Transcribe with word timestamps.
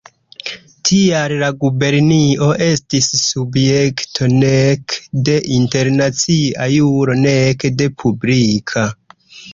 Tial 0.89 1.33
la 1.41 1.49
gubernio 1.63 2.47
estis 2.69 3.09
subjekto 3.25 4.29
nek 4.39 4.95
de 5.29 5.37
internacia 5.59 6.69
juro 6.79 7.19
nek 7.25 7.67
de 7.83 7.93
publika. 8.05 8.89